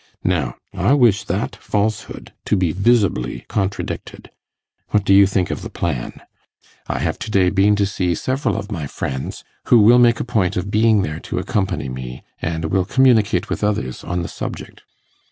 [0.23, 4.31] Now, I wish that falsehood to be visibly contradicted.
[4.89, 6.13] What do you think of the plan?
[6.87, 10.23] I have to day been to see several of my friends, who will make a
[10.25, 14.81] point of being there to accompany me, and will communicate with others on the subject.